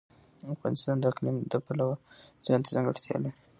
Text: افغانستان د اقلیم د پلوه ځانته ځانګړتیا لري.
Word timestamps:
افغانستان 0.53 0.95
د 0.99 1.03
اقلیم 1.11 1.37
د 1.51 1.53
پلوه 1.65 1.95
ځانته 2.45 2.69
ځانګړتیا 2.75 3.15
لري. 3.23 3.33